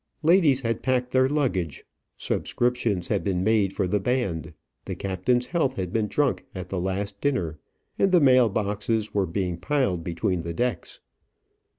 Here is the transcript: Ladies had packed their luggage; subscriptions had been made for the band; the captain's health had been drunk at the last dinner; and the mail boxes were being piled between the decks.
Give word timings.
Ladies 0.23 0.61
had 0.61 0.81
packed 0.81 1.11
their 1.11 1.29
luggage; 1.29 1.83
subscriptions 2.17 3.09
had 3.09 3.23
been 3.23 3.43
made 3.43 3.71
for 3.71 3.85
the 3.85 3.99
band; 3.99 4.51
the 4.85 4.95
captain's 4.95 5.45
health 5.45 5.75
had 5.75 5.93
been 5.93 6.07
drunk 6.07 6.43
at 6.55 6.69
the 6.69 6.79
last 6.79 7.21
dinner; 7.21 7.59
and 7.99 8.11
the 8.11 8.19
mail 8.19 8.49
boxes 8.49 9.13
were 9.13 9.27
being 9.27 9.57
piled 9.57 10.03
between 10.03 10.41
the 10.41 10.55
decks. 10.55 11.01